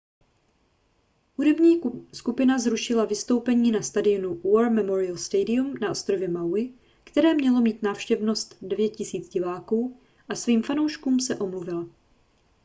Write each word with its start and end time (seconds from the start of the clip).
hudební 1.37 1.81
skupina 2.13 2.59
zrušila 2.59 3.05
vystoupení 3.05 3.71
na 3.71 3.81
stadionu 3.81 4.35
war 4.41 4.71
memorial 4.71 5.17
stadium 5.17 5.73
na 5.81 5.91
ostrově 5.91 6.27
maui 6.27 6.73
které 7.03 7.33
mělo 7.33 7.61
mít 7.61 7.83
návštěvnost 7.83 8.55
9 8.61 8.93
000 9.13 9.25
diváků 9.33 9.97
a 10.29 10.35
svým 10.35 10.63
fanouškům 10.63 11.19
se 11.19 11.35
omluvila 11.35 11.85